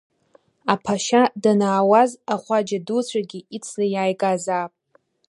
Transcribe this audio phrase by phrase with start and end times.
[0.73, 4.73] Аԥашьа данаауаз ахәаџьа дуцәагьы ицна иааигазаап.